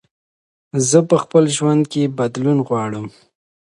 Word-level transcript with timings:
زه 0.89 0.99
په 1.09 1.15
خپل 1.23 1.43
ژوند 1.57 1.83
کې 1.91 2.13
بدلون 2.17 2.57
غواړم. 2.67 3.05